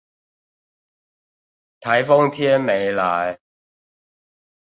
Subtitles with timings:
[1.81, 3.39] 颱風天沒來